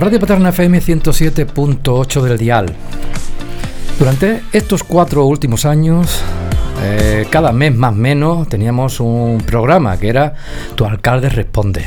[0.00, 2.74] Radio Paterna FM 107.8 del dial.
[3.98, 6.22] Durante estos cuatro últimos años,
[6.82, 10.32] eh, cada mes más o menos, teníamos un programa que era
[10.74, 11.84] Tu alcalde responde.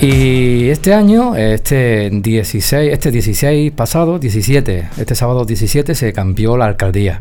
[0.00, 6.64] Y este año, este 16, este 16 pasado, 17, este sábado 17 se cambió la
[6.64, 7.20] alcaldía.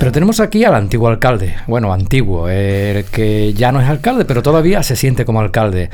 [0.00, 4.42] Pero tenemos aquí al antiguo alcalde, bueno, antiguo, el que ya no es alcalde, pero
[4.42, 5.90] todavía se siente como alcalde.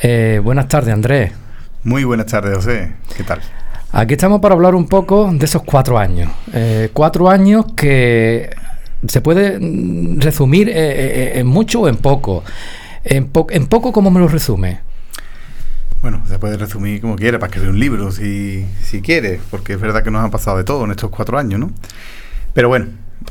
[0.00, 1.32] Eh, buenas tardes, Andrés.
[1.84, 2.92] Muy buenas tardes, José.
[3.16, 3.40] ¿Qué tal?
[3.92, 6.30] Aquí estamos para hablar un poco de esos cuatro años.
[6.52, 8.50] Eh, cuatro años que
[9.06, 12.42] se puede mm, resumir eh, en mucho o en poco.
[13.04, 14.80] En, en poco, ¿cómo me lo resume?
[16.02, 19.80] Bueno, se puede resumir como quiera, para escribir un libro, si, si quiere, porque es
[19.80, 21.72] verdad que nos ha pasado de todo en estos cuatro años, ¿no?
[22.54, 22.86] Pero bueno,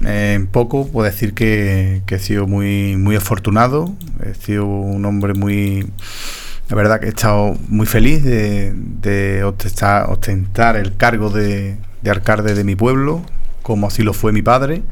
[0.05, 5.34] en poco puedo decir que, que, he sido muy, muy afortunado, he sido un hombre
[5.34, 5.89] muy...
[6.70, 12.55] La verdad que he estado muy feliz de, ostentar, ostentar, el cargo de, de, alcalde
[12.55, 13.23] de mi pueblo,
[13.62, 14.84] como así lo fue mi padre,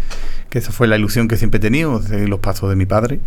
[0.50, 3.20] que esa fue la ilusión que siempre he tenido, seguir los pasos de mi padre.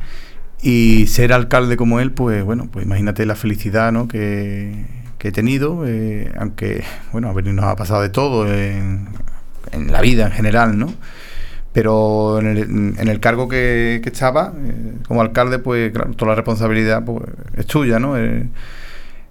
[0.63, 4.09] Y ser alcalde como él, pues bueno, pues imagínate la felicidad ¿no?
[4.09, 4.87] que,
[5.21, 9.09] he tenido, eh, aunque, bueno, a ver, nos ha pasado de todo en,
[9.89, 10.93] la vida en general, ¿no?
[11.73, 12.59] Pero en el,
[12.99, 17.25] en el cargo que, que estaba, eh, como alcalde, pues claro, toda la responsabilidad pues,
[17.57, 18.17] es tuya, ¿no?
[18.17, 18.47] Eres,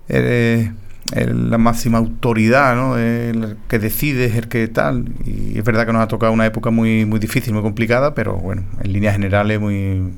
[0.08, 0.72] eres,
[1.14, 2.98] eres la máxima autoridad, ¿no?
[2.98, 5.06] El que decides, el que tal.
[5.26, 8.36] Y es verdad que nos ha tocado una época muy, muy difícil, muy complicada, pero
[8.36, 10.14] bueno, en líneas generales muy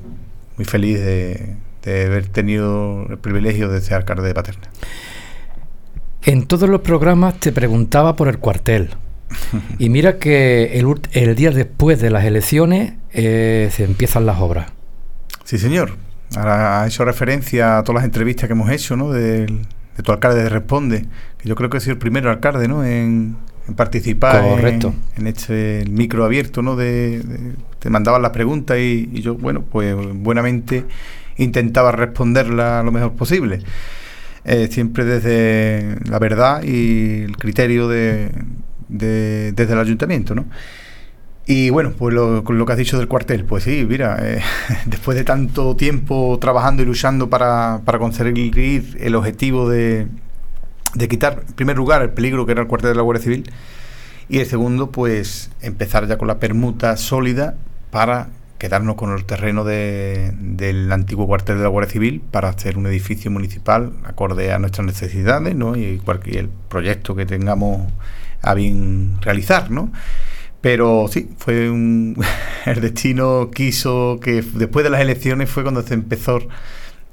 [0.60, 4.68] muy feliz de, de, haber tenido el privilegio de ser alcalde de Paterna.
[6.22, 8.90] En todos los programas te preguntaba por el cuartel.
[9.78, 14.72] Y mira que el, el, día después de las elecciones eh, se empiezan las obras.
[15.44, 15.96] Sí, señor.
[16.36, 19.10] Ahora ha hecho referencia a todas las entrevistas que hemos hecho, ¿no?
[19.10, 21.06] De, de tu alcalde de Responde,
[21.38, 22.84] que yo creo que ha sido el primer alcalde, ¿no?
[22.84, 24.94] En, en participar Correcto.
[25.16, 26.76] En, en, este micro abierto, ¿no?
[26.76, 30.84] De, de, te mandaban las preguntas y, y, yo, bueno, pues buenamente
[31.36, 33.60] intentaba responderla lo mejor posible.
[34.44, 38.30] Eh, siempre desde la verdad y el criterio de,
[38.90, 40.46] de, desde el ayuntamiento, ¿no?
[41.46, 44.40] Y bueno, pues lo, lo, que has dicho del cuartel, pues sí, mira, eh,
[44.86, 50.06] después de tanto tiempo trabajando y luchando para, para conseguir el objetivo de,
[50.94, 53.50] de quitar, en primer lugar, el peligro que era el cuartel de la Guardia Civil,
[54.28, 57.56] y el segundo, pues empezar ya con la permuta sólida
[57.90, 62.78] para quedarnos con el terreno de, del antiguo cuartel de la Guardia Civil para hacer
[62.78, 65.76] un edificio municipal acorde a nuestras necesidades ¿no?
[65.76, 67.90] y cualquier proyecto que tengamos
[68.42, 69.92] a bien realizar, ¿no?
[70.60, 72.16] Pero sí, fue un,
[72.66, 76.40] el destino quiso que después de las elecciones fue cuando se empezó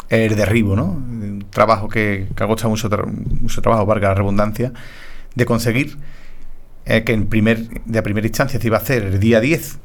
[0.10, 0.86] el derribo, ¿no?
[0.86, 2.90] Un trabajo que, que ha costado mucho,
[3.42, 4.74] mucho trabajo, valga la redundancia,
[5.36, 5.98] de conseguir
[6.90, 9.80] eh, que en primer, de primera instancia se iba a hacer el día 10.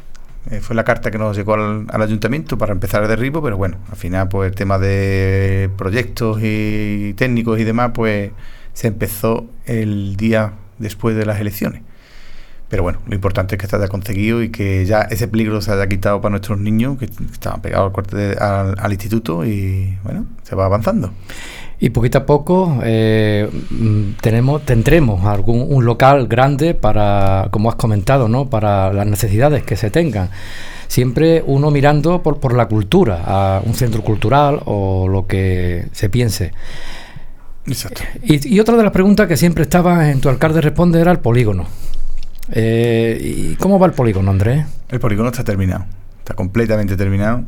[0.50, 3.78] Eh, fue la carta que nos llegó al, ayuntamiento para empezar el derribo, pero bueno,
[3.90, 8.30] al final, pues el tema de proyectos y técnicos y demás, pues
[8.72, 10.52] se empezó el día
[10.82, 11.82] después de las elecciones.
[12.68, 15.72] Pero bueno, lo importante es que se haya conseguido y que ya ese peligro se
[15.72, 20.24] haya quitado para nuestros niños que estaban pegados al, de, al, al instituto y bueno,
[20.42, 21.12] se va avanzando.
[21.82, 23.50] Y poquito a poco eh,
[24.20, 28.48] tenemos, tendremos algún un local grande para, como has comentado, ¿no?
[28.48, 30.30] para las necesidades que se tengan.
[30.86, 36.08] Siempre uno mirando por, por la cultura, a un centro cultural o lo que se
[36.08, 36.52] piense.
[37.66, 38.02] Exacto.
[38.22, 41.20] Y, y, otra de las preguntas que siempre estaba en tu alcalde responde era el
[41.20, 41.66] polígono.
[42.50, 44.66] Eh, ¿Y cómo va el polígono, Andrés?
[44.88, 45.84] El polígono está terminado,
[46.18, 47.44] está completamente terminado.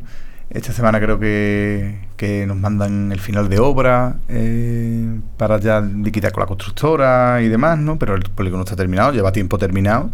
[0.51, 6.33] Esta semana creo que, que nos mandan el final de obra eh, para ya liquidar
[6.33, 7.99] con la constructora y demás, ¿no?
[7.99, 10.11] Pero el polígono está terminado, lleva tiempo terminado,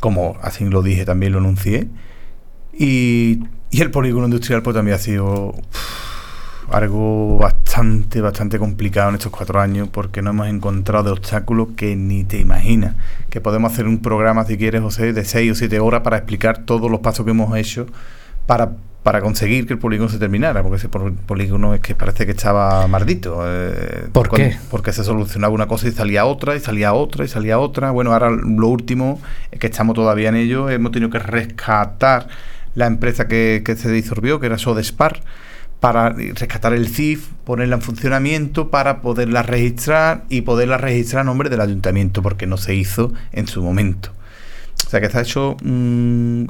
[0.00, 1.88] como así lo dije, también lo anuncié.
[2.72, 6.13] Y, y el polígono industrial pues también ha sido uff,
[6.74, 12.24] algo bastante, bastante complicado en estos cuatro años porque no hemos encontrado obstáculos que ni
[12.24, 12.96] te imaginas.
[13.30, 16.58] Que podemos hacer un programa, si quieres, José, de seis o siete horas para explicar
[16.58, 17.86] todos los pasos que hemos hecho
[18.46, 18.72] para
[19.04, 22.86] para conseguir que el polígono se terminara, porque ese polígono es que parece que estaba
[22.88, 23.42] maldito.
[23.44, 24.56] Eh, ¿Por cuando, qué?
[24.70, 27.90] Porque se solucionaba una cosa y salía otra, y salía otra, y salía otra.
[27.90, 29.20] Bueno, ahora lo último
[29.50, 32.28] es que estamos todavía en ello, hemos tenido que rescatar
[32.74, 35.20] la empresa que, que se disolvió, que era Sodespar,
[35.80, 41.50] para rescatar el CIF, ponerla en funcionamiento para poderla registrar y poderla registrar a nombre
[41.50, 44.10] del ayuntamiento, porque no se hizo en su momento.
[44.86, 45.56] O sea que se ha hecho...
[45.62, 46.44] Mmm,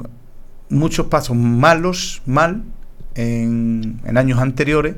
[0.69, 2.63] muchos pasos malos, mal,
[3.15, 4.95] en, en, años anteriores,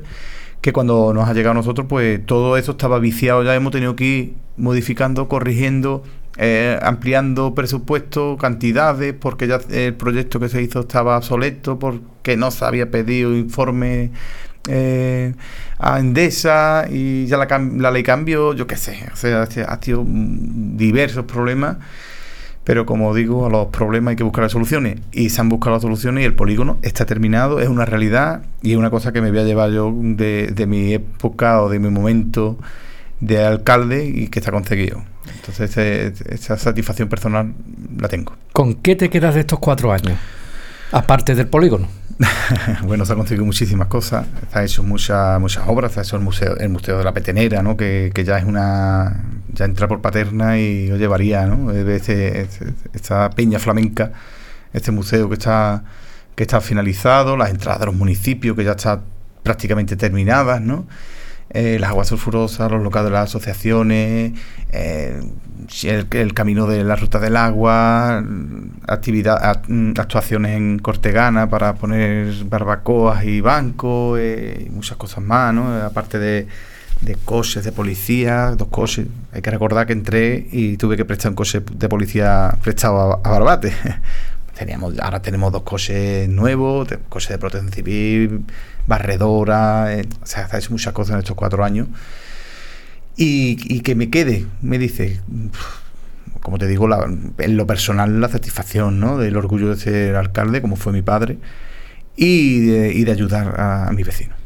[0.60, 3.96] que cuando nos ha llegado a nosotros, pues todo eso estaba viciado, ya hemos tenido
[3.96, 6.02] que ir modificando, corrigiendo,
[6.38, 12.50] eh, ampliando presupuesto, cantidades, porque ya el proyecto que se hizo estaba obsoleto, porque no
[12.50, 14.12] se había pedido informe
[14.68, 15.34] eh,
[15.78, 17.46] a Endesa y ya la,
[17.76, 21.78] la ley cambió, yo qué sé, o sea, ha sido diversos problemas
[22.68, 25.00] pero como digo, a los problemas hay que buscar soluciones.
[25.10, 28.76] Y se han buscado soluciones y el polígono está terminado, es una realidad y es
[28.76, 31.88] una cosa que me voy a llevar yo de, de mi época o de mi
[31.88, 32.58] momento
[33.20, 35.02] de alcalde y que está conseguido.
[35.34, 35.76] Entonces,
[36.26, 37.54] esa satisfacción personal
[37.98, 38.36] la tengo.
[38.52, 40.18] ¿Con qué te quedas de estos cuatro años?
[40.92, 41.88] Aparte del polígono.
[42.84, 46.16] bueno, se han conseguido muchísimas cosas, se han hecho muchas muchas obras, se ha hecho
[46.16, 47.76] el museo, el museo de la Petenera, ¿no?
[47.76, 49.22] que, que ya es una
[49.52, 51.70] ya entra por Paterna y lo llevaría, ¿no?
[51.72, 54.12] Este, este, esta peña flamenca,
[54.72, 55.84] este museo que está
[56.34, 59.02] que está finalizado, las entradas de los municipios que ya están
[59.42, 60.86] prácticamente terminadas, ¿no?
[61.50, 64.32] Eh, las aguas sulfurosas, los locales de las asociaciones,
[64.70, 65.20] eh,
[65.84, 68.22] el, camino de la ruta del agua,
[68.86, 75.54] actividad, mm, actuaciones en Cortegana para poner barbacoas y bancos, eh, y muchas cosas más,
[75.54, 75.74] ¿no?
[75.82, 76.48] Aparte de,
[77.00, 79.06] de coches de policía, dos coches.
[79.32, 83.30] Hay que recordar que entré y tuve que prestar un coche de policía prestado a,
[83.30, 83.72] Barbate.
[84.58, 88.44] Teníamos, ahora tenemos dos coches nuevos, coches de protección civil,
[88.88, 91.86] barredora, eh, o sea, ha hecho muchas cosas en estos cuatro años.
[93.16, 95.20] Y, que me quede, me dice,
[96.40, 96.88] como te digo,
[97.38, 99.16] en lo personal la satisfacción, ¿no?
[99.16, 101.38] Del orgullo de ser alcalde, como fue mi padre,
[102.16, 102.60] y
[103.04, 104.37] de, ayudar a, mi vecino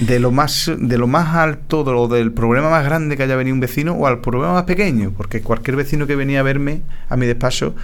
[0.00, 3.36] de lo más de lo más alto de lo del problema más grande que haya
[3.36, 6.82] venido un vecino o al problema más pequeño porque cualquier vecino que venía a verme
[7.08, 7.74] a mi despacho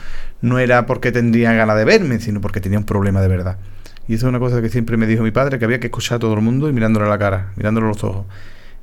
[0.41, 3.59] no era porque tendría ganas de verme sino porque tenía un problema de verdad
[4.07, 6.17] y eso es una cosa que siempre me dijo mi padre, que había que escuchar
[6.17, 8.27] a todo el mundo y mirándole a la cara, mirándole a los ojos.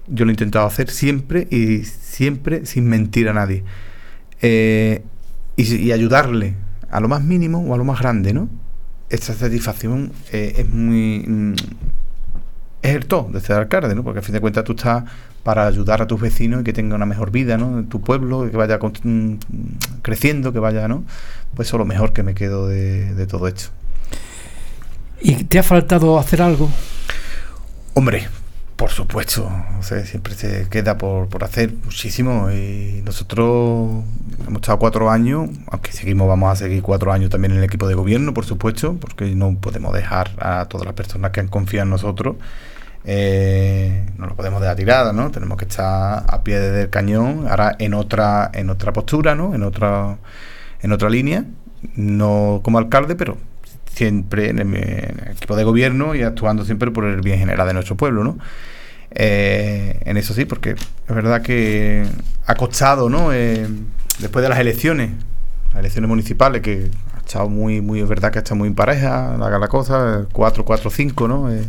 [0.08, 3.64] Yo lo he intentado hacer siempre y siempre sin mentir a nadie.
[4.42, 5.04] Eh,
[5.56, 6.56] y, ayudarle
[6.90, 8.50] a lo más mínimo o a lo más grande, ¿no?
[9.10, 11.24] Esta satisfacción eh, es muy...
[11.28, 11.54] Mm,
[12.82, 14.04] es el todo de ser alcalde, ¿no?
[14.04, 15.04] Porque a fin de cuentas tú estás
[15.44, 17.80] para ayudar a tus vecinos y que tengan una mejor vida, ¿no?
[17.80, 19.34] En tu pueblo, que vaya mm,
[20.02, 21.04] creciendo, que vaya, ¿no?
[21.56, 23.70] Pues eso es lo mejor que me quedo de, de todo esto.
[25.22, 26.70] ¿Y te ha faltado hacer algo?
[27.94, 28.28] Hombre,
[28.82, 29.48] por supuesto,
[29.80, 34.04] o sea, siempre se queda por, por, hacer muchísimo y nosotros
[34.48, 37.88] hemos estado cuatro años, aunque seguimos, vamos a seguir cuatro años también en el equipo
[37.88, 41.84] de gobierno, por supuesto, porque no podemos dejar a todas las personas que han confiado
[41.84, 42.38] en nosotros,
[43.04, 45.32] eh, no lo podemos dejar tirada, ¿no?
[45.32, 49.56] Tenemos que estar a pie del cañón, ahora en otra, en otra postura, ¿no?
[49.56, 50.18] En otra,
[50.82, 51.46] en otra línea,
[51.96, 53.38] no como alcalde, pero
[53.94, 57.98] siempre en el, equipo de gobierno y actuando siempre por el bien general de nuestro
[57.98, 58.38] pueblo, ¿no?
[59.14, 62.06] Eh, en eso sí, porque es verdad que
[62.46, 63.34] ha costado, ¿no?
[63.34, 63.68] Eh,
[64.20, 65.12] después de las elecciones,
[65.70, 68.76] las elecciones municipales, que ha estado muy, muy, es verdad que ha estado muy en
[68.76, 71.52] pareja, la, la cosa, 4, 4, 5, ¿no?
[71.52, 71.64] Eh,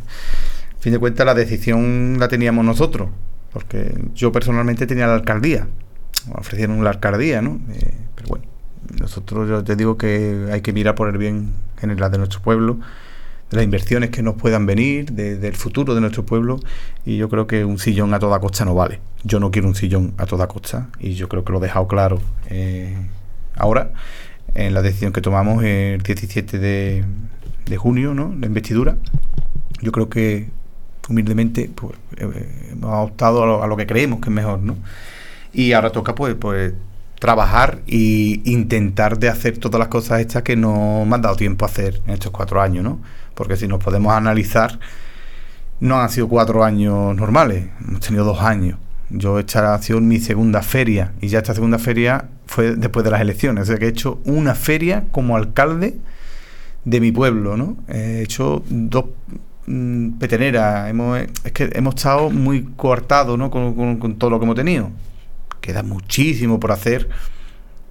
[0.82, 3.08] fin de cuentas, la decisión la teníamos nosotros,
[3.52, 5.68] porque yo personalmente tenía la alcaldía,
[6.34, 7.60] ofrecieron la alcaldía, ¿no?
[7.72, 8.44] Eh, pero bueno,
[9.00, 12.80] nosotros yo te digo que hay que mirar por el bien general de nuestro pueblo,
[13.48, 16.58] de las inversiones que nos puedan venir, del futuro de nuestro pueblo,
[17.06, 18.98] y yo creo que un sillón a toda costa no vale.
[19.22, 21.86] Yo no quiero un sillón a toda costa, y yo creo que lo he dejado
[21.86, 22.20] claro
[22.50, 22.96] eh,
[23.54, 23.92] ahora,
[24.56, 27.04] en la decisión que tomamos el 17 de,
[27.76, 28.34] junio, ¿no?
[28.40, 28.96] la investidura.
[29.80, 30.48] Yo creo que
[31.08, 34.76] humildemente pues, eh, hemos optado a lo, a lo, que creemos que es mejor, ¿no?
[35.52, 36.72] Y ahora toca pues, pues
[37.22, 41.64] trabajar e intentar de hacer todas las cosas estas que no me han dado tiempo
[41.64, 43.00] a hacer en estos cuatro años, ¿no?
[43.34, 44.78] Porque si nos podemos analizar,
[45.78, 48.76] no han sido cuatro años normales, hemos tenido dos años.
[49.08, 53.10] Yo esta ha sido mi segunda feria y ya esta segunda feria fue después de
[53.10, 55.98] las elecciones, o sea que he hecho una feria como alcalde
[56.84, 57.76] de mi pueblo, ¿no?
[57.88, 59.04] He hecho dos
[59.72, 63.50] mm, peteneras, hemos, es que hemos estado muy coartados, ¿no?
[63.50, 64.90] con todo lo que hemos tenido
[65.62, 67.08] queda muchísimo por hacer.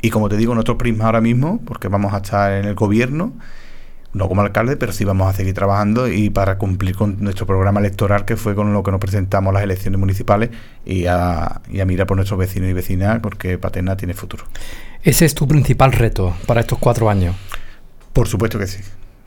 [0.04, 3.34] Y como te digo, nuestro prisma ahora mismo, porque vamos a estar en el gobierno,
[4.14, 7.80] no como alcalde, pero sí vamos a seguir trabajando y para cumplir con nuestro programa
[7.80, 10.50] electoral, que fue con lo que nos presentamos las elecciones municipales,
[10.86, 14.44] y a, y a mirar por nuestros vecinos y vecinas, porque Paterna tiene futuro.
[15.04, 17.36] ¿Ese es tu principal reto para estos cuatro años?
[18.12, 18.82] Por supuesto que sí.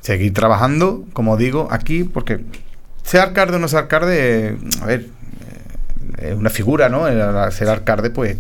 [0.05, 2.45] Seguir trabajando, como digo, aquí, porque
[3.05, 5.07] sea alcalde o no sea alcalde, a ver,
[6.19, 7.09] es una figura, ¿no?
[7.09, 8.37] El, ser alcalde, pues,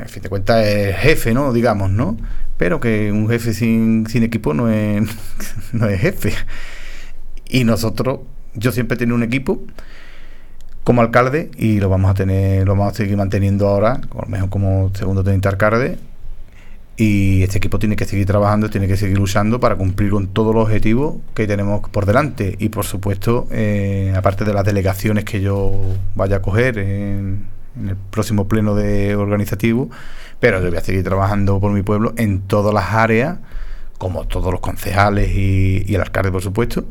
[0.00, 1.52] a fin de cuentas es jefe, ¿no?
[1.52, 2.16] Digamos, ¿no?
[2.56, 5.08] Pero que un jefe sin, sin equipo no es,
[5.72, 6.32] no es jefe.
[7.48, 8.22] Y nosotros,
[8.54, 9.62] yo siempre he tenido un equipo
[10.82, 14.26] como alcalde y lo vamos a tener, lo vamos a seguir manteniendo ahora, a lo
[14.26, 15.98] mejor como segundo teniente alcalde.
[16.96, 20.54] Y este equipo tiene que seguir trabajando, tiene que seguir luchando para cumplir con todos
[20.54, 22.56] los objetivos que tenemos por delante.
[22.58, 25.78] Y por supuesto, eh, aparte de las delegaciones que yo
[26.14, 27.46] vaya a coger en,
[27.86, 29.90] el próximo pleno de organizativo,
[30.40, 33.38] pero yo voy a seguir trabajando por mi pueblo en todas las áreas,
[33.98, 36.86] como todos los concejales y, y el alcalde, por supuesto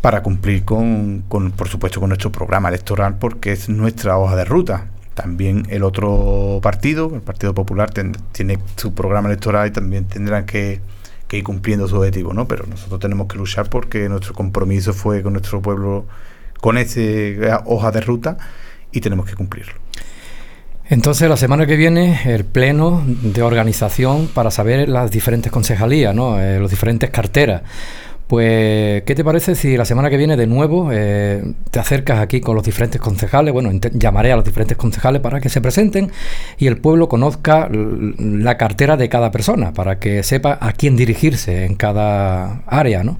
[0.00, 4.44] para cumplir con, con, por supuesto, con nuestro programa electoral, porque es nuestra hoja de
[4.44, 4.86] ruta.
[5.14, 10.80] También el otro partido, el Partido Popular, tiene su programa electoral y también tendrán que,
[11.30, 12.48] ir cumpliendo su objetivo, ¿no?
[12.48, 16.06] Pero nosotros tenemos que luchar porque nuestro compromiso fue con nuestro pueblo,
[16.60, 18.38] con esa hoja de ruta,
[18.92, 19.74] y tenemos que cumplirlo.
[20.90, 26.40] Entonces, la semana que viene, el pleno de organización para saber las diferentes concejalías, ¿no?
[26.40, 27.62] Eh, los diferentes carteras.
[28.30, 32.40] Pues, ¿qué te parece si la semana que viene de nuevo eh, te acercas aquí
[32.40, 33.52] con los diferentes concejales?
[33.52, 36.12] Bueno, llamaré a los diferentes concejales para que se presenten
[36.56, 41.64] y el pueblo conozca la cartera de cada persona, para que sepa a quién dirigirse
[41.64, 43.18] en cada área, ¿no?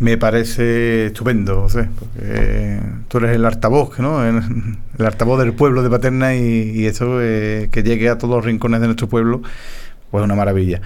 [0.00, 4.26] Me parece estupendo, José, porque tú eres el altavoz, ¿no?
[4.26, 4.42] El,
[4.98, 8.88] altavoz del pueblo de Paterna y, eso, eh, que llegue a todos los rincones de
[8.88, 9.40] nuestro pueblo,
[10.10, 10.80] pues es una maravilla.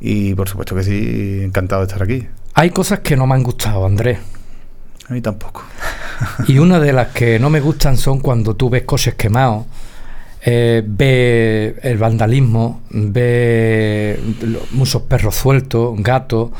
[0.00, 2.26] Y por supuesto que sí, encantado de estar aquí.
[2.58, 4.18] Hay cosas que no me han gustado, Andrés.
[5.08, 5.62] A mí tampoco.
[6.48, 9.66] y una de las que no me gustan son cuando tú ves coches quemados,
[10.44, 14.18] eh, ves el vandalismo, ves
[14.72, 16.50] muchos perros sueltos, gatos.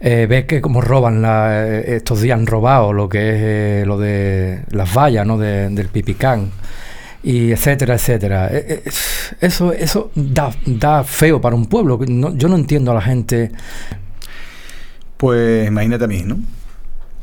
[0.00, 3.96] Eh, ves que como roban eh, estos días han robado lo que es eh, lo
[3.96, 5.38] de las vallas ¿no?
[5.38, 6.50] del pipicán
[7.20, 8.48] y etcétera etcétera
[9.40, 13.50] eso eso da, da feo para un pueblo yo no entiendo a la gente
[15.18, 16.38] pues imagínate a mí, ¿no?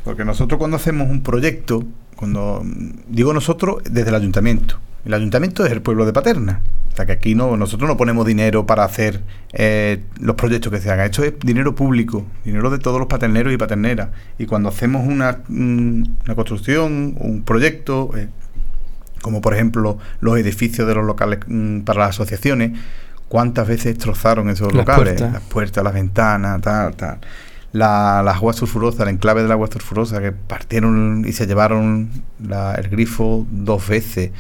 [0.04, 1.84] Porque nosotros cuando hacemos un proyecto,
[2.16, 2.62] cuando
[3.08, 4.78] digo nosotros, desde el ayuntamiento.
[5.04, 6.62] El ayuntamiento es el pueblo de Paterna.
[6.92, 9.22] O sea que aquí no, nosotros no ponemos dinero para hacer
[9.54, 11.06] eh, los proyectos que se hagan.
[11.06, 14.10] Esto es dinero público, dinero de todos los paterneros y paterneras.
[14.38, 18.28] Y cuando hacemos una, una construcción, un proyecto, eh,
[19.22, 22.78] como por ejemplo los edificios de los locales mm, para las asociaciones,
[23.28, 25.20] ¿cuántas veces destrozaron esos locales?
[25.20, 27.20] Las puertas, las ventanas, tal, tal
[27.76, 33.46] la, agua sulfurosa, el enclave del agua sulfurosa, que partieron y se llevaron el grifo
[33.52, 34.32] dos veces.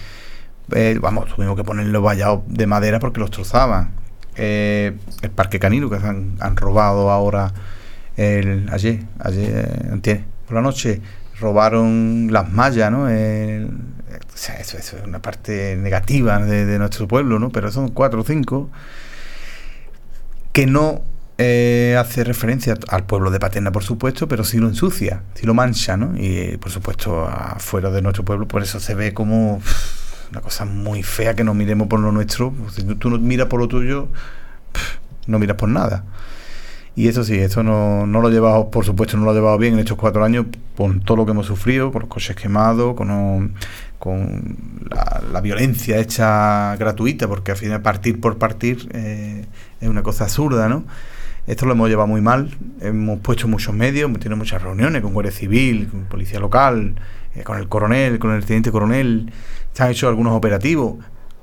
[0.71, 3.91] Eh, vamos, tuvimos que ponerlo vallado de madera porque los trozaban.
[4.37, 7.53] Eh, el parque canino que han, han robado ahora
[8.15, 11.01] el, ayer, ayer, por la noche,
[11.39, 13.09] robaron las mallas, ¿no?
[13.09, 17.49] eso, es una parte negativa de, de, nuestro pueblo, ¿no?
[17.49, 18.69] Pero son cuatro o cinco
[20.53, 21.03] que no
[21.37, 25.53] eh, hace referencia al pueblo de Paterna, por supuesto, pero sí lo ensucia, sí lo
[25.53, 26.13] mancha, ¿no?
[26.17, 29.61] Y por supuesto, afuera de nuestro pueblo, por eso se ve como
[30.31, 32.53] una cosa muy fea que no miremos por lo nuestro.
[32.73, 34.07] Si tú no miras por lo tuyo,
[35.27, 36.05] no miras por nada.
[36.95, 39.57] Y eso sí, eso no, no lo he llevado, por supuesto, no lo he llevado
[39.57, 40.45] bien en estos cuatro años,
[40.77, 43.53] con todo lo que hemos sufrido, con los coches quemados, con,
[43.99, 44.87] con
[45.33, 49.45] la, violencia hecha gratuita, porque al final partir por partir eh,
[49.81, 50.85] es una cosa absurda, ¿no?
[51.47, 55.13] Esto lo hemos llevado muy mal, hemos puesto muchos medios, hemos tenido muchas reuniones con
[55.13, 56.95] Guardia Civil, con Policía Local,
[57.35, 59.31] eh, con el coronel, con el teniente coronel,
[59.71, 60.95] se han hecho algunos operativos,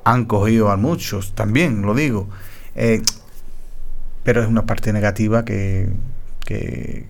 [0.04, 2.28] han cogido a muchos también, lo digo,
[2.74, 3.02] eh,
[4.24, 5.88] pero es una parte negativa que,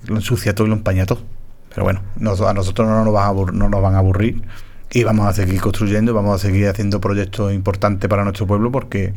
[0.06, 1.22] lo ensucia todo y lo empaña todo.
[1.70, 4.42] Pero bueno, a nosotros no nos, van a no nos van a aburrir
[4.92, 9.14] y vamos a seguir construyendo, vamos a seguir haciendo proyectos importantes para nuestro pueblo porque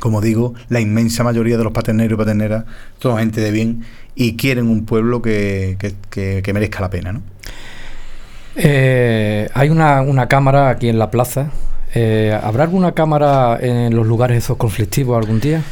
[0.00, 2.64] como digo, la inmensa mayoría de los paterneros y paterneras
[3.00, 3.84] son gente de bien
[4.14, 5.76] y quieren un pueblo que,
[6.52, 7.12] merezca la pena.
[7.12, 7.22] ¿no?
[8.56, 11.50] Eh, hay una, cámara aquí en la plaza.
[11.94, 15.62] Eh, ¿Habrá alguna cámara en los lugares esos conflictivos algún día?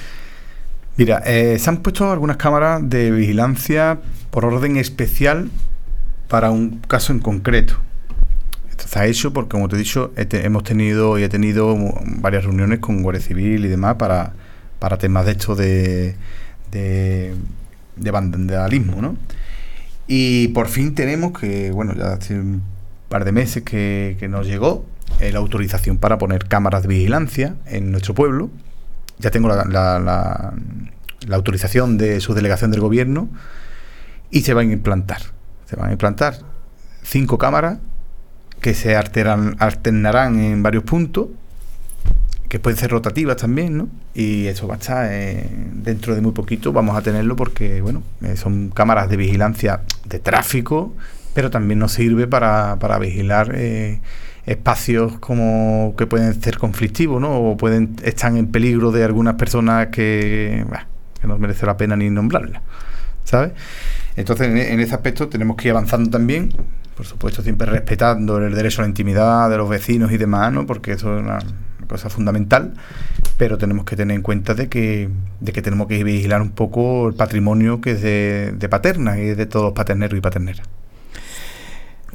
[0.96, 3.98] Mira, eh, se han puesto algunas cámaras de vigilancia
[4.30, 5.50] por orden especial
[6.28, 7.74] para un caso en concreto.
[8.78, 13.02] Está hecho porque, como te he dicho, hemos tenido y he tenido varias reuniones con
[13.02, 14.32] Guardia Civil y demás para,
[14.78, 16.14] para temas de esto de,
[16.70, 19.16] de, vandalismo, ¿no?
[20.06, 22.62] Y por fin tenemos que, bueno, ya hace un
[23.08, 24.84] par de meses que, nos llegó
[25.20, 28.50] eh, la autorización para poner cámaras de vigilancia en nuestro pueblo.
[29.18, 30.52] Ya tengo la, la,
[31.26, 33.28] la autorización de su delegación del gobierno
[34.30, 35.20] y se van a implantar.
[35.66, 36.36] Se van a implantar
[37.02, 37.78] cinco cámaras
[38.64, 41.26] que se alternarán en varios puntos,
[42.48, 43.88] que pueden ser rotativas también, ¿no?
[44.14, 48.02] Y eso va a estar eh, dentro de muy poquito, vamos a tenerlo porque, bueno,
[48.22, 50.94] eh, son cámaras de vigilancia de tráfico,
[51.34, 54.00] pero también nos sirve para, vigilar eh,
[54.46, 57.38] espacios como que pueden ser conflictivos, ¿no?
[57.38, 60.64] O pueden estar en peligro de algunas personas que,
[61.20, 62.62] que no merece la pena ni nombrarlas,
[63.24, 63.52] ¿sabes?
[64.16, 66.48] Entonces, en, ese aspecto tenemos que ir avanzando también,
[66.96, 70.66] por supuesto, siempre respetando el derecho a la intimidad de los vecinos y demás, ¿no?
[70.66, 71.38] Porque eso es una,
[71.88, 72.72] cosa fundamental,
[73.36, 75.10] pero tenemos que tener en cuenta de que,
[75.40, 79.34] de que tenemos que vigilar un poco el patrimonio que es de, de Paterna y
[79.34, 80.66] de todos los paterneros y paterneras.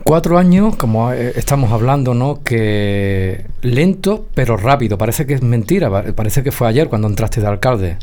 [0.04, 2.42] Cuatro años, como eh, estamos hablando, ¿no?
[2.44, 4.98] Que lento pero rápido.
[4.98, 6.14] Parece que es mentira.
[6.14, 7.98] Parece que fue ayer cuando entraste de alcalde.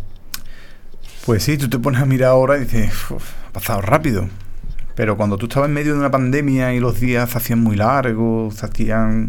[1.25, 2.92] Pues sí, tú te pones a mirar ahora y dices,
[3.49, 4.28] ha pasado rápido.
[4.96, 7.76] Pero cuando tú estabas en medio de una pandemia y los días se hacían muy
[7.76, 9.28] largos, hacían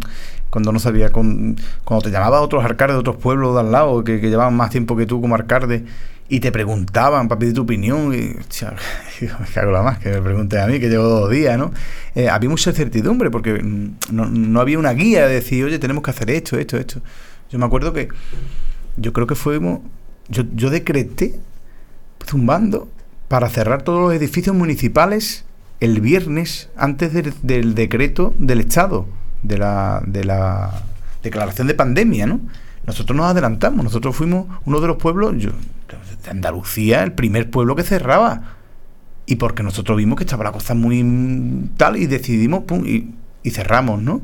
[0.50, 3.72] cuando no sabía, con, cuando te llamaba a otros alcaldes de otros pueblos de al
[3.72, 5.84] lado, que, llevaban más tiempo que tú como alcalde,
[6.30, 8.34] y te preguntaban para pedir tu opinión, y
[9.22, 11.72] me cago la más, que me pregunten a mí, que llevo dos días, ¿no?
[12.16, 16.12] Eh, había mucha incertidumbre porque no, no, había una guía de decir, oye, tenemos que
[16.12, 17.02] hacer esto, esto, esto.
[17.50, 18.08] Yo me acuerdo que,
[18.96, 19.82] yo creo que fuimos,
[20.30, 21.40] yo, yo decreté,
[22.26, 22.90] zumbando,
[23.28, 25.44] para cerrar todos los edificios municipales
[25.80, 29.08] el viernes antes del decreto del Estado
[29.44, 30.84] de la, de la
[31.24, 32.40] declaración de pandemia, ¿no?
[32.86, 35.52] Nosotros nos adelantamos, nosotros fuimos uno de los pueblos, de
[36.30, 38.56] Andalucía, el primer pueblo que cerraba.
[39.26, 43.14] Y porque nosotros vimos que estaba la cosa muy tal y decidimos, pum, y,
[43.50, 44.22] cerramos, ¿no?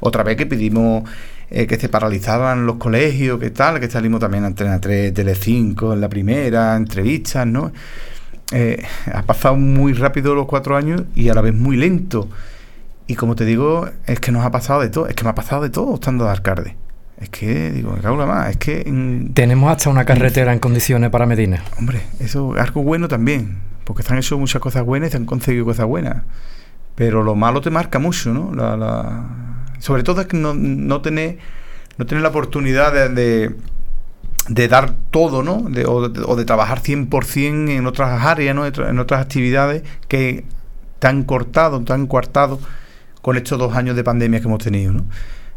[0.00, 1.08] Otra vez que pedimos
[1.50, 5.92] eh, que se paralizaban los colegios, que tal, que salimos también a Antena 3, Tele5
[5.92, 7.72] en la primera, entrevistas, ¿no?
[8.52, 12.28] Eh, ha pasado muy rápido los cuatro años y a la vez muy lento.
[13.06, 15.34] Y como te digo, es que nos ha pasado de todo, es que me ha
[15.34, 16.76] pasado de todo estando de alcalde.
[17.18, 18.84] Es que, digo, me cago más, es que...
[19.34, 21.62] Tenemos hasta una carretera en condiciones para Medina.
[21.78, 25.16] Hombre, eso es algo bueno también, porque se han hecho muchas cosas buenas y se
[25.18, 26.22] han conseguido cosas buenas.
[26.94, 28.54] Pero lo malo te marca mucho, ¿no?
[28.54, 29.28] La,
[29.80, 31.38] Sobre todo es que no, no tener
[32.00, 33.56] no tener la oportunidad de, de,
[34.68, 35.62] dar todo, ¿no?
[35.62, 38.66] De, o, de, o de trabajar 100% en otras áreas, ¿no?
[38.66, 40.44] En otras actividades que
[40.98, 42.60] te han cortado, te han coartado
[43.22, 45.04] con estos dos años de pandemia que hemos tenido, ¿no?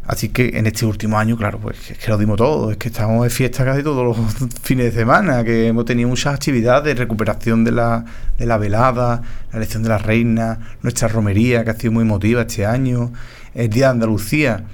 [0.06, 2.88] Así que en este último año, claro, pues es que lo dimos todo, es que
[2.88, 4.18] estamos de fiesta casi todos los
[4.62, 8.04] fines de semana, que hemos tenido muchas actividades, de recuperación de la,
[8.36, 12.42] de la velada, la elección de la reina, nuestra romería, que ha sido muy emotiva
[12.42, 13.12] este año,
[13.54, 14.64] el Día de Andalucía,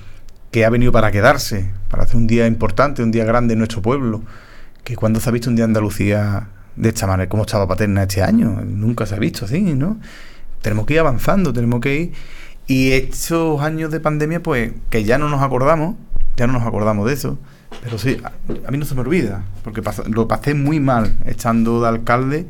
[0.50, 3.82] que ha venido para quedarse, para hacer un día importante, un día grande en nuestro
[3.82, 4.22] pueblo,
[4.84, 8.22] que cuando se ha visto un Día Andalucía de esta manera, como estaba Paterna este
[8.22, 9.98] año, nunca se ha visto así, ¿no?
[10.62, 12.12] Tenemos que ir avanzando, tenemos que ir
[12.66, 15.96] y estos años de pandemia, pues, que ya no nos acordamos,
[16.36, 17.38] ya no nos acordamos de eso,
[17.82, 21.88] pero sí, a, mí no se me olvida, porque lo pasé muy mal estando de
[21.88, 22.46] alcalde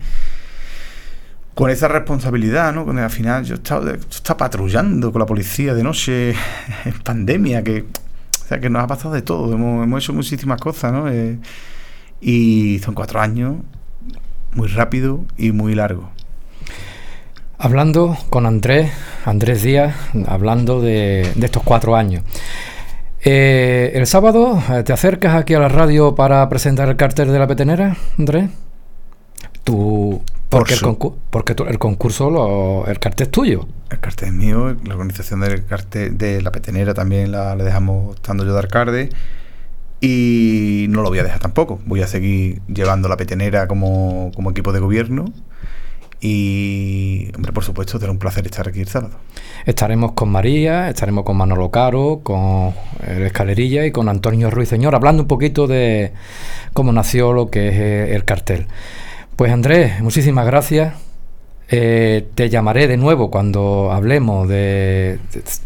[1.54, 2.90] con esa responsabilidad, ¿no?
[2.90, 6.30] Al final yo estaba, yo patrullando con la policía de noche
[6.84, 10.60] en pandemia, que, o sea, que nos ha pasado de todo, hemos, hemos hecho muchísimas
[10.60, 11.08] cosas, ¿no?
[11.08, 11.38] Eh,
[12.20, 13.56] y son cuatro años
[14.54, 16.10] muy rápido y muy largo.
[17.58, 18.90] Hablando con Andrés,
[19.24, 19.94] Andrés Díaz,
[20.26, 22.24] hablando de, estos cuatro años.
[23.22, 27.38] Eh, el sábado, eh, ¿te acercas aquí a la radio para presentar el cartel de
[27.38, 28.48] la petenera, Andrés?
[29.62, 30.96] Tú, porque, el,
[31.30, 33.66] porque el concurso, el cartel es tuyo.
[33.88, 38.16] El cartel es mío, la organización del cartel de la petenera también la le dejamos
[38.16, 39.10] estando yo de alcalde
[40.00, 41.80] y no lo voy a dejar tampoco.
[41.86, 45.26] Voy a seguir llevando la petenera como, como equipo de gobierno
[46.20, 49.14] y, hombre, por supuesto, será un placer estar aquí el sábado.
[49.64, 52.74] Estaremos con María, estaremos con Manolo Caro, con
[53.06, 56.12] el Escalerilla y con Antonio Ruiz Señor, hablando un poquito de
[56.74, 58.66] cómo nació lo que es eh, el cartel.
[59.40, 60.92] Pues Andrés, muchísimas gracias.
[61.70, 65.18] Eh, te llamaré de nuevo cuando hablemos de,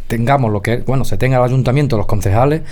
[0.07, 2.63] tengamos lo que bueno se tenga el ayuntamiento los concejales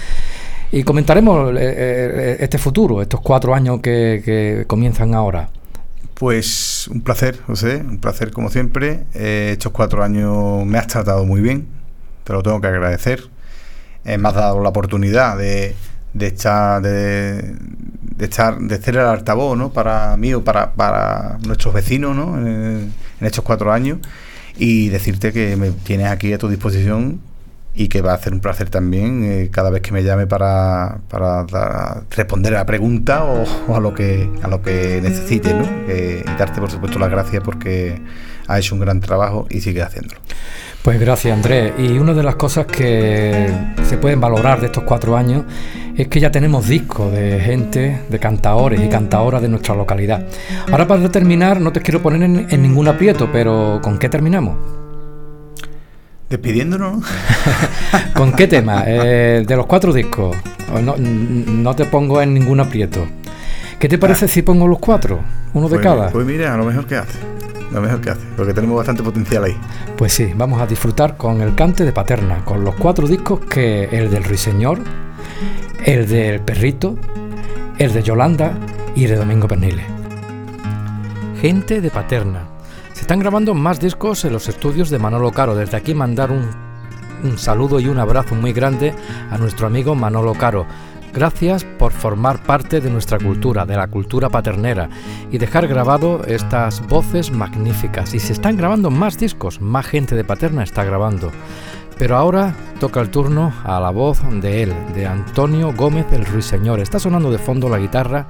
[0.70, 5.48] y comentaremos eh, este futuro estos cuatro años que comienzan ahora
[6.14, 9.02] pues un placer, José, un placer como siempre.
[9.12, 11.66] Eh, estos cuatro años me has tratado muy bien,
[12.22, 13.24] te lo tengo que agradecer.
[14.04, 15.74] Eh, me has dado la oportunidad de,
[16.14, 17.56] de de,
[18.16, 19.72] de, echar, de ser el altavoz, ¿no?
[19.72, 22.38] Para mí o para, para nuestros vecinos, ¿no?
[22.38, 23.98] En, en estos cuatro años
[24.56, 27.20] y decirte que me tienes aquí a tu disposición
[27.74, 30.98] y que va a ser un placer también eh, cada vez que me llame para,
[31.08, 31.46] para
[32.10, 35.64] responder a la pregunta o, a lo que a lo que necesite ¿no?
[35.64, 38.00] y darte por supuesto las gracias porque
[38.46, 40.20] ha hecho un gran trabajo y sigue haciéndolo.
[40.82, 41.72] Pues gracias Andrés.
[41.78, 43.48] Y una de las cosas que
[43.84, 45.44] se pueden valorar de estos cuatro años
[45.96, 50.26] es que ya tenemos discos de gente, de cantaores y cantadoras de nuestra localidad.
[50.70, 54.81] Ahora para terminar, no te quiero poner en, en ningún aprieto, pero ¿con qué terminamos?
[56.32, 57.04] Despidiéndonos.
[58.14, 58.84] ¿Con qué tema?
[58.86, 60.34] Eh, de los cuatro discos.
[60.82, 63.06] No, no, te pongo en ningún aprieto.
[63.78, 64.28] ¿Qué te parece ah.
[64.28, 65.20] si pongo los cuatro?
[65.52, 66.08] Uno de pues cada.
[66.08, 67.18] Pues mira, a lo mejor que hace.
[67.70, 68.22] Lo mejor que hace.
[68.34, 69.54] Porque tenemos bastante potencial ahí.
[69.98, 73.90] Pues sí, vamos a disfrutar con el cante de Paterna, con los cuatro discos que
[73.92, 74.78] el del Ruiseñor,
[75.84, 76.96] el del Perrito,
[77.76, 78.54] el de Yolanda
[78.94, 79.84] y el de Domingo Pernile.
[81.42, 82.51] Gente de Paterna.
[83.02, 85.56] Están grabando más discos en los estudios de Manolo Caro.
[85.56, 86.48] Desde aquí mandar un,
[87.24, 88.94] un saludo y un abrazo muy grande
[89.28, 90.66] a nuestro amigo Manolo Caro.
[91.12, 94.88] Gracias por formar parte de nuestra cultura, de la cultura paternera,
[95.32, 98.14] y dejar grabado estas voces magníficas.
[98.14, 101.32] Y se están grabando más discos, más gente de Paterna está grabando.
[101.98, 106.78] Pero ahora toca el turno a la voz de él, de Antonio Gómez el Ruiseñor.
[106.78, 108.28] Está sonando de fondo la guitarra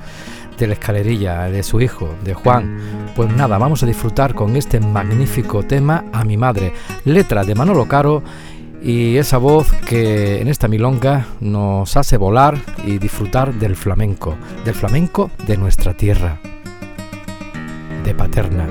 [0.62, 2.78] de la escalerilla de su hijo, de Juan.
[3.16, 6.72] Pues nada, vamos a disfrutar con este magnífico tema a mi madre,
[7.04, 8.22] letra de Manolo Caro
[8.80, 14.74] y esa voz que en esta milonga nos hace volar y disfrutar del flamenco, del
[14.74, 16.40] flamenco de nuestra tierra,
[18.04, 18.68] de Paterna.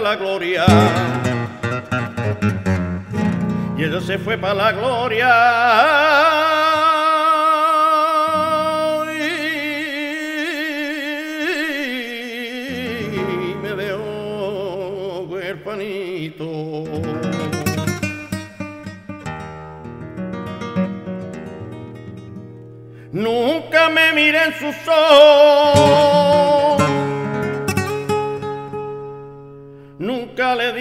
[0.00, 0.64] La gloria.
[3.76, 5.34] Y ella se fue para la gloria.
[23.10, 26.57] Nunca me miré en sus ojos
[30.48, 30.72] nunca le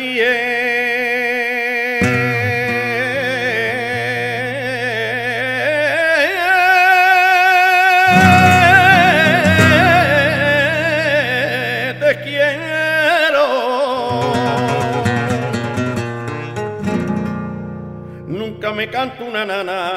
[18.27, 19.93] nunca me canto una nana.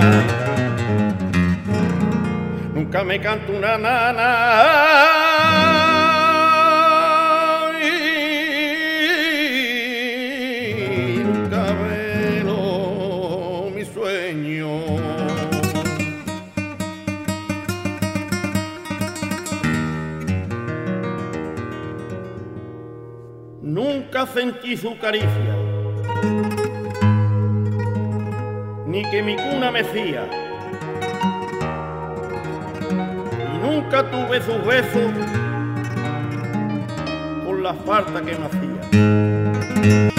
[2.72, 5.19] Nunca me canto una nana
[24.26, 25.56] sentí su caricia,
[28.86, 30.28] ni que mi cuna mecía,
[33.54, 35.00] y nunca tuve su beso
[37.44, 40.09] por la falta que me hacía.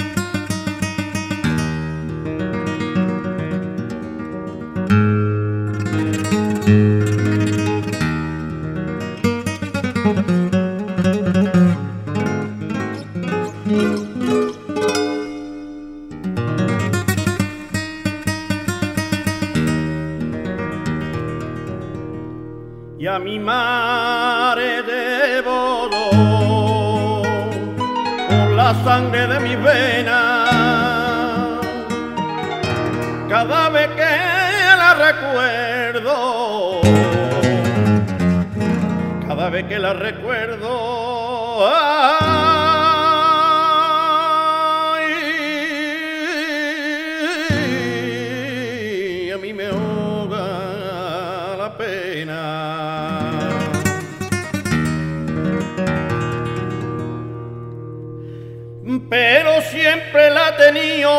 [59.10, 61.12] Pero siempre la he tenido.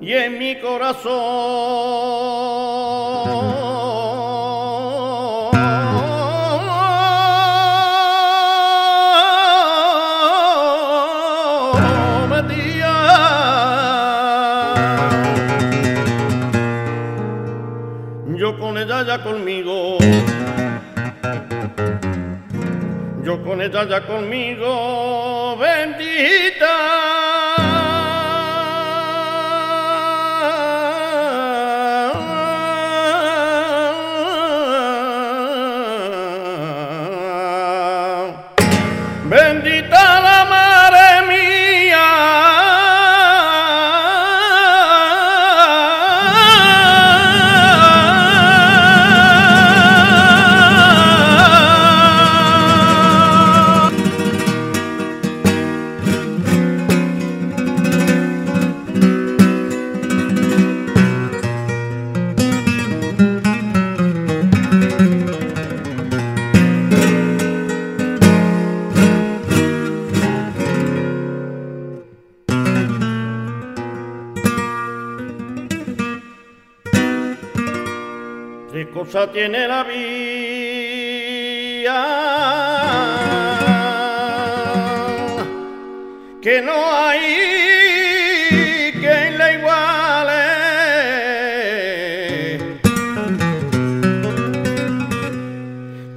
[0.00, 1.08] Y en mi corazón
[23.58, 26.97] con ella ya conmigo, bendita.
[79.08, 79.94] ¿Qué cosa tiene la vida?
[86.42, 87.22] Que no hay
[89.00, 90.44] quien la iguale.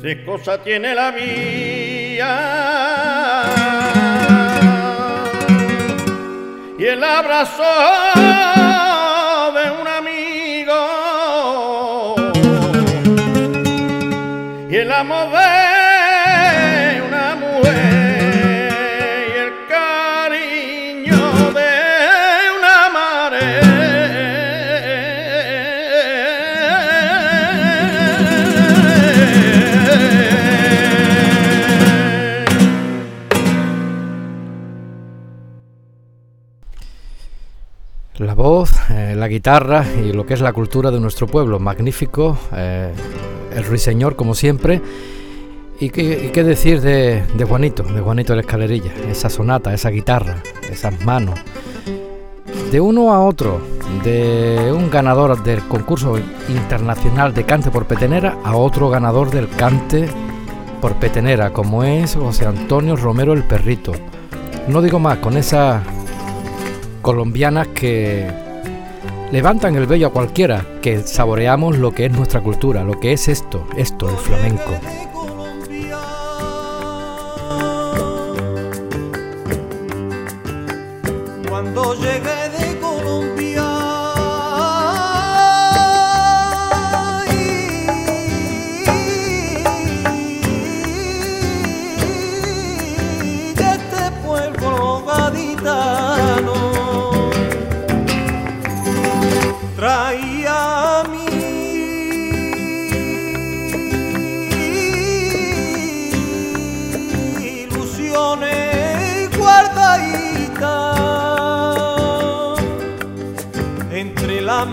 [0.02, 2.28] ¿Qué cosa tiene la vida?
[6.78, 7.64] Y el abrazo
[15.02, 18.72] amor de una mujer
[19.30, 21.18] y el cariño
[21.54, 21.74] de
[22.60, 23.62] una madre.
[38.20, 41.60] La voz, eh, la guitarra y lo que es la cultura de nuestro pueblo.
[41.60, 42.94] Magnífico, eh,
[43.62, 44.82] el ruiseñor como siempre.
[45.80, 48.94] ¿Y qué, decir de, de Juanito, de Juanito de la Escalerilla?
[49.10, 51.40] Esa sonata, esa guitarra, esas manos.
[52.72, 53.62] De uno a otro,
[54.04, 56.20] de un ganador del concurso
[56.50, 60.08] internacional de cante por petenera a otro ganador del cante
[60.82, 63.94] por petenera, como es José Antonio Romero el Perrito.
[64.68, 65.82] No digo más, con esas
[67.02, 68.28] colombianas que
[69.32, 73.28] levantan el vello a cualquiera, que saboreamos lo que es nuestra cultura, lo que es
[73.28, 74.80] esto, esto, el flamenco.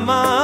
[0.08, 0.37] Entre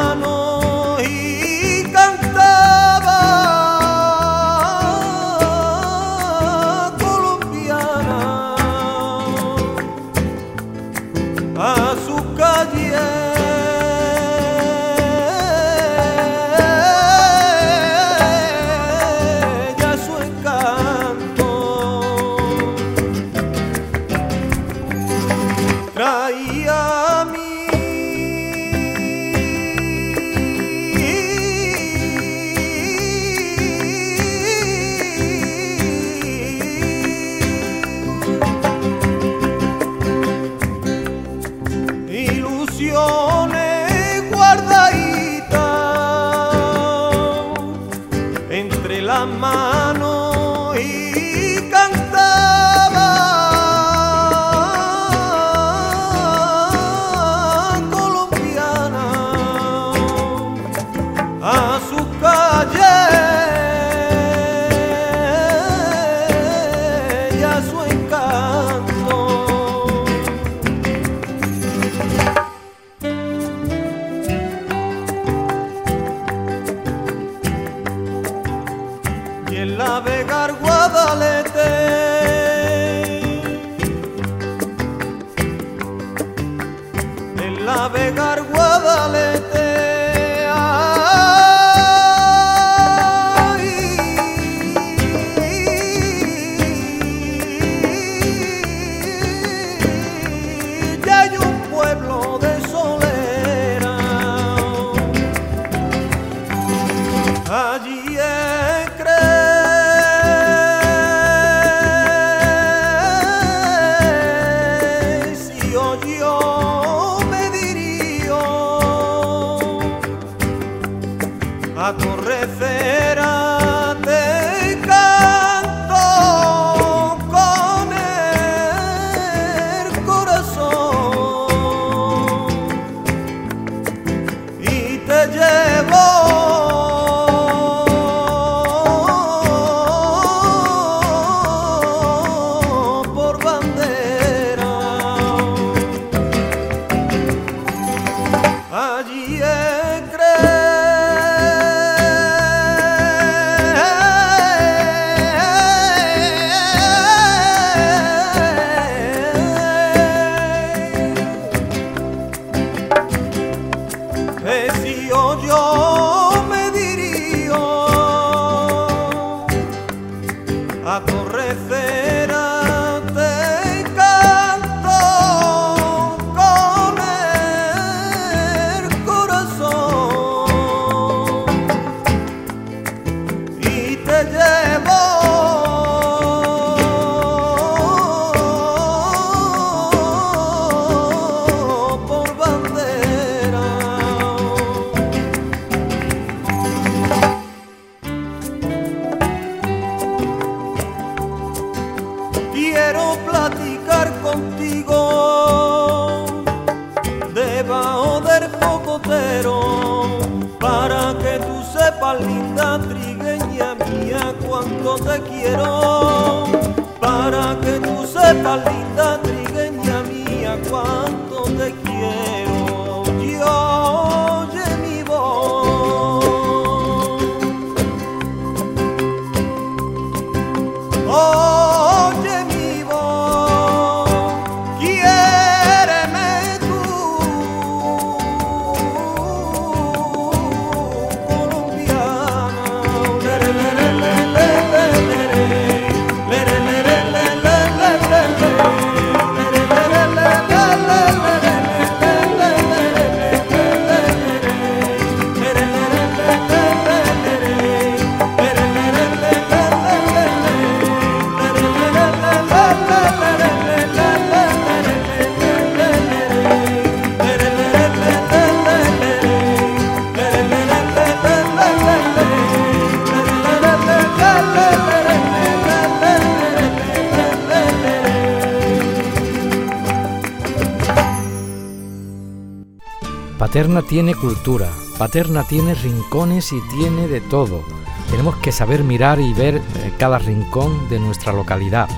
[283.55, 287.63] Paterna tiene cultura, Paterna tiene rincones y tiene de todo.
[288.11, 291.89] Tenemos que saber mirar y ver eh, cada rincón de nuestra localidad.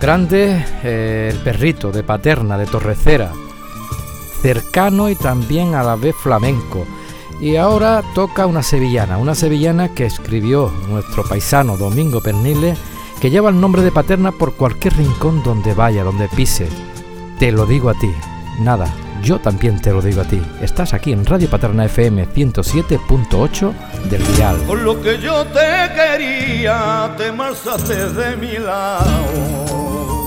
[0.00, 3.32] Grande eh, el perrito de Paterna, de Torrecera,
[4.40, 6.86] cercano y también a la vez flamenco.
[7.38, 12.78] Y ahora toca una sevillana, una sevillana que escribió nuestro paisano Domingo Pernile,
[13.20, 16.66] que lleva el nombre de Paterna por cualquier rincón donde vaya, donde pise.
[17.38, 18.10] Te lo digo a ti,
[18.58, 18.90] nada,
[19.22, 20.40] yo también te lo digo a ti.
[20.60, 23.72] Estás aquí en Radio Paterna FM 107.8
[24.08, 24.56] del Dial.
[24.66, 30.26] Por lo que yo te quería, te marchaste de mi lado.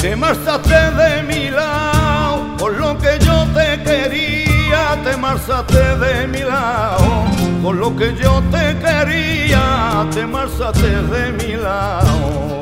[0.00, 2.56] Te marchaste de mi lado.
[2.58, 7.24] Por lo que yo te quería, te marchaste de mi lado.
[7.62, 12.54] Por lo que yo te quería, te marchaste de mi lado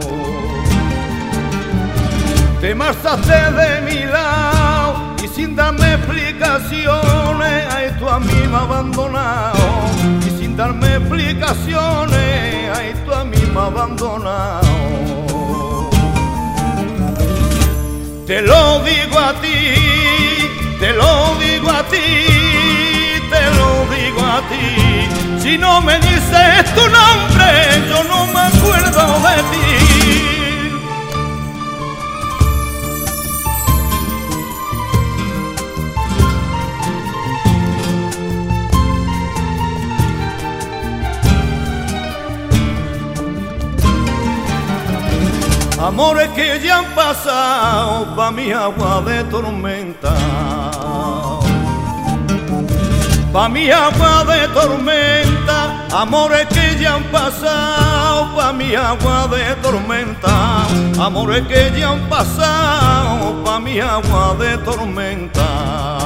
[2.62, 9.58] te marchaste de mi lado y sin darme explicaciones, ahí tú a mí me abandonado.
[10.24, 14.62] Y sin darme explicaciones, ahí tú a mí me abandonado.
[18.28, 19.58] Te lo digo a ti,
[20.78, 22.06] te lo digo a ti,
[23.32, 25.42] te lo digo a ti.
[25.42, 27.48] Si no me dices tu nombre,
[27.88, 29.81] yo no me acuerdo de ti.
[45.82, 50.14] Amores que ya han pasado pa' mi agua de tormenta.
[53.32, 60.66] Pa' mi agua de tormenta, amores que ya han pasado pa' mi agua de tormenta.
[61.00, 66.01] Amores que ya han pasado pa' mi agua de tormenta.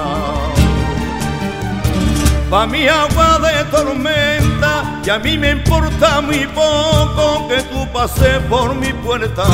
[2.57, 8.39] Pa' mi agua de tormenta y a mí me importa muy poco que tú pases
[8.49, 9.45] por mi puerta.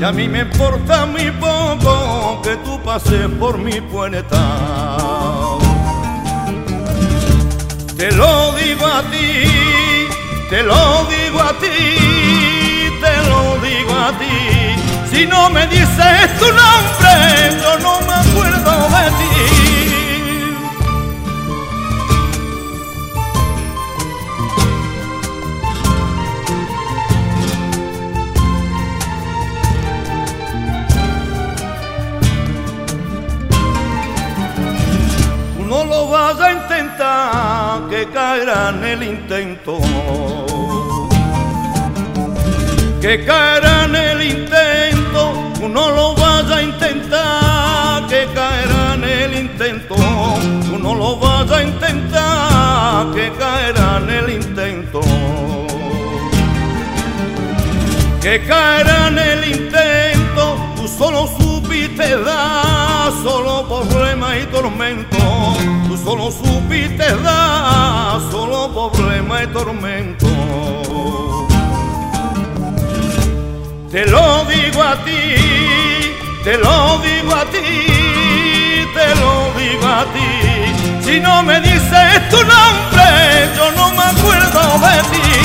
[0.00, 4.38] Y a mí me importa muy poco que tú pases por mi puerta.
[7.96, 9.98] Te lo digo a ti,
[10.48, 11.76] te lo digo a ti,
[13.02, 15.10] te lo digo a ti.
[15.10, 17.14] Si no me dices tu nombre,
[17.60, 19.67] yo no me acuerdo de ti.
[37.98, 39.78] Que caerá en el intento.
[43.00, 49.96] Que caerá en el intento, uno lo vas a intentar, que caerá en el intento,
[50.76, 55.00] uno lo vas a intentar, que caerá en el intento.
[58.20, 62.87] que caerá en el intento, tú solo supiste dar,
[63.22, 65.16] solo problema y tormento,
[65.88, 70.26] tú solo supiste dar, solo problema y tormento.
[73.90, 75.34] Te lo digo a ti,
[76.44, 81.04] te lo digo a ti, te lo digo a ti.
[81.04, 85.37] Si no me dices tu nombre, yo no me acuerdo de ti.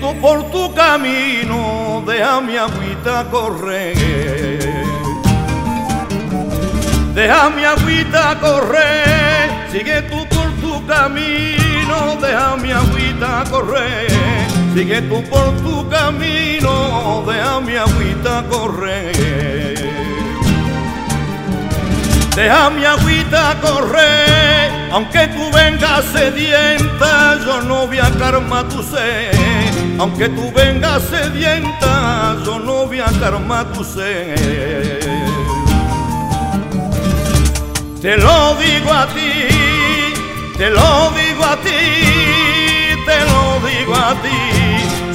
[0.00, 4.58] Tú por tu camino, deja mi agüita correr.
[7.14, 14.10] Deja mi agüita correr, sigue tú por tu camino, deja mi agüita correr.
[14.74, 19.76] Sigue tú por tu camino, deja mi agüita correr.
[22.36, 29.69] Deja mi agüita correr, aunque tú vengas sedienta, yo no voy a karma tu sed.
[30.00, 34.98] Aunque tú vengas sedienta, yo no voy a karma tu sed.
[38.00, 39.30] Te lo digo a ti,
[40.56, 41.82] te lo digo a ti,
[43.04, 44.38] te lo digo a ti.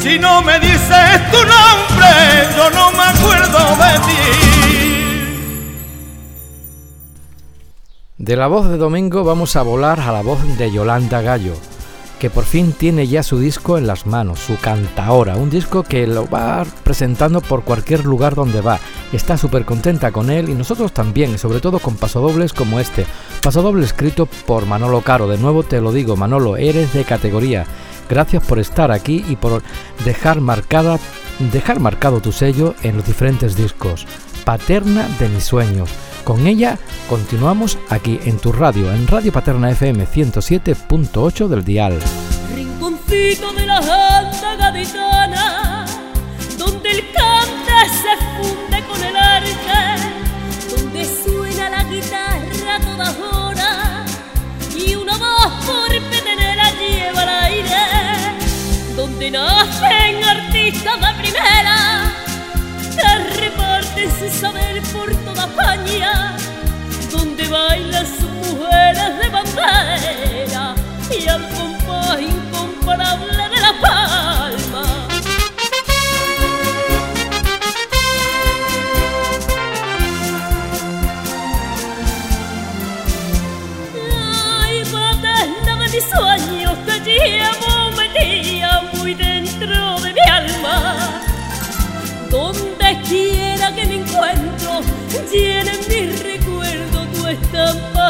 [0.04, 2.12] Si no me dices tu nombre,
[2.56, 4.22] yo no me acuerdo de ti.
[8.20, 11.56] De la voz de Domingo vamos a volar a la voz de Yolanda Gallo,
[12.20, 16.08] que por fin tiene ya su disco en las manos, su cantaora, un disco que
[16.08, 18.80] lo va presentando por cualquier lugar donde va.
[19.12, 23.06] Está súper contenta con él y nosotros también, sobre todo con pasodobles como este.
[23.42, 25.28] Pasodoble escrito por Manolo Caro.
[25.28, 27.66] De nuevo te lo digo, Manolo, eres de categoría.
[28.10, 29.64] Gracias por estar aquí y por
[30.04, 31.00] dejar marcada
[31.52, 34.06] dejar marcado tu sello en los diferentes discos.
[34.46, 35.90] Paterna de mis sueños
[36.26, 42.00] con ella continuamos aquí en tu radio, en Radio Paterna FM 107.8 del dial.
[42.54, 45.86] Rinconcito de la alta gaditana,
[46.58, 54.12] donde el cante se funde con el arte, donde suena la guitarra todas horas
[54.76, 57.84] y una voz por petenera lleva al aire,
[58.98, 62.12] donde nacen artistas de primera
[62.96, 65.25] que reparten su saber por toda
[67.12, 70.76] Donde bailan sus mujeres de bandera
[71.10, 74.65] y al compás incomparable de la palma.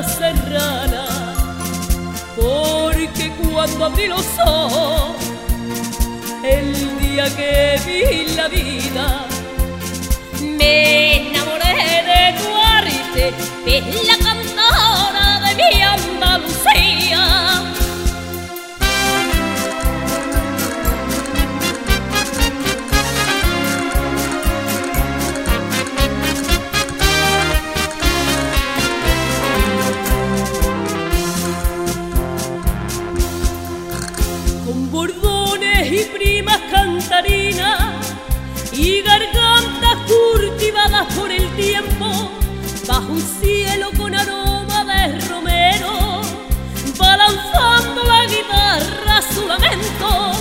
[0.07, 1.05] Serrana.
[2.35, 5.15] Porque cuando abrí los ojos,
[6.43, 9.25] el día que vi la vida,
[10.41, 11.75] me enamoré
[12.11, 13.33] de tu arte,
[13.65, 14.34] de la
[38.73, 42.29] y gargantas cultivadas por el tiempo
[42.85, 46.21] bajo un cielo con aroma de romero
[46.97, 50.31] balanzando la guitarra su lamento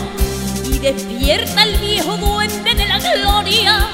[0.65, 3.89] y despierta el viejo duende de la gloria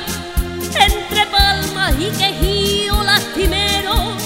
[0.75, 4.17] entre palmas y quejío lastimero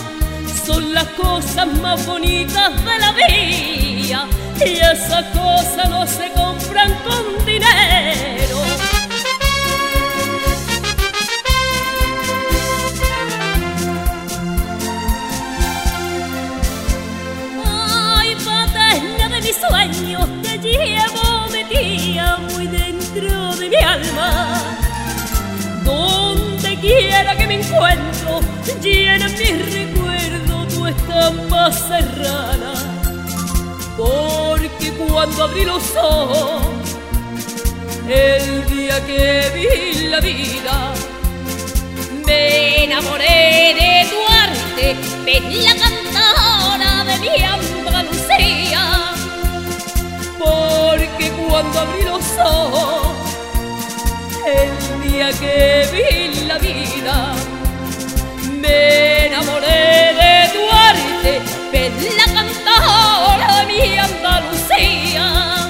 [0.65, 4.29] son las cosas más bonitas de la vida
[4.65, 8.44] y esas cosas no se compran con dinero.
[27.55, 28.41] Encuentro,
[28.83, 32.95] llena mi recuerdo tu estampa serrana
[33.97, 36.63] porque cuando abrí los ojos,
[38.09, 40.93] el día que vi la vida,
[42.27, 49.13] me enamoré de tu arte, de la cantora de mi Andalucía,
[50.39, 53.17] porque cuando abrí los ojos,
[55.09, 57.35] día que vi la vida,
[58.61, 61.43] me enamoré de Duarte,
[62.17, 65.64] la cantora mi Andalucía.